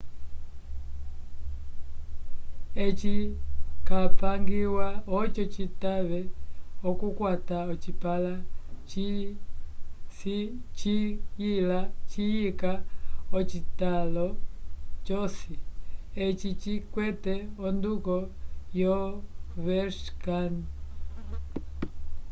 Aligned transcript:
eci 2.85 3.15
capangiwa 3.87 4.87
oco 5.17 5.43
citave 5.55 6.21
okukwata 6.89 7.57
ocipala 7.73 8.33
ciyika 12.09 12.73
ocitalo 13.37 14.27
c'osi 15.05 15.53
eci 16.25 16.49
cikwete 16.61 17.35
onduko 17.67 18.15
yo 18.81 18.95
overscan 19.07 20.53